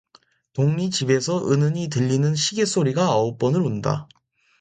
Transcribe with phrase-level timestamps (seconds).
[0.53, 4.07] 동리 집에서 은은히 들리는 시계 소리가 아홉 번을 운다.